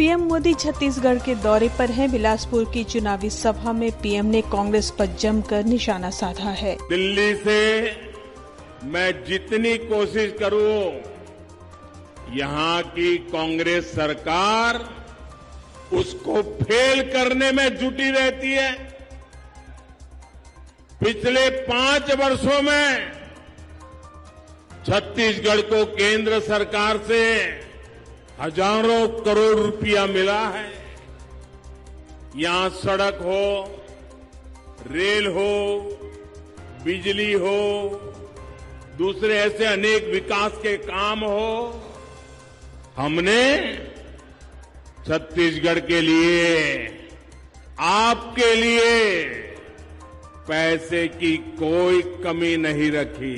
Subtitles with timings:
[0.00, 4.90] PM Modi Chhattisgarh के दौरे पर हैं। बिलासपुर की चुनावी सभा में पीएम ने कांग्रेस
[4.98, 7.58] पर जमकर निशाना साधा है। दिल्ली से
[8.86, 10.80] मैं जितनी कोशिश करूँ,
[12.32, 14.80] यहाँ की कांग्रेस सरकार
[15.92, 18.72] उसको फेल करने में जुटी रहती है।
[21.00, 23.10] पिछले पाँच वर्षों में
[24.86, 27.20] छत्तीसगढ़ को केंद्र सरकार से
[28.40, 30.68] हज़ारों करोड़ रुपया मिला है।
[32.36, 33.46] यहाँ सड़क हो,
[34.86, 35.50] रेल हो,
[36.84, 37.58] बिजली हो,
[38.98, 41.82] दूसरे ऐसे अनेक विकास के काम हो।
[42.96, 43.42] हमने
[45.06, 46.86] छत्तीसगढ़ के लिए,
[47.80, 49.24] आपके लिए
[50.48, 53.36] पैसे की कोई कमी नहीं रखी।